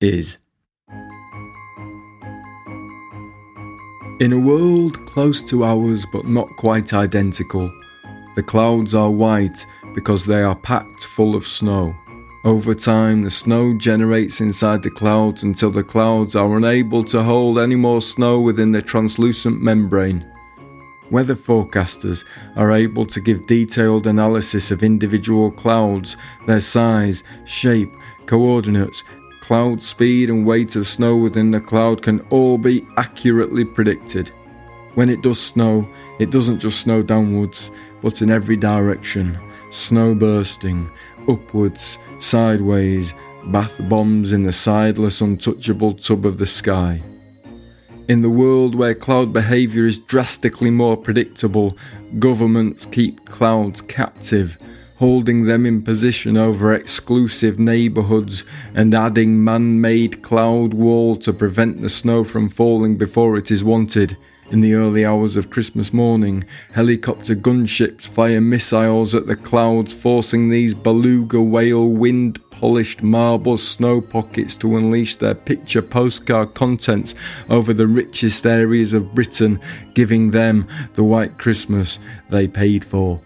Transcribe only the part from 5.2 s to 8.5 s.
to ours but not quite identical, the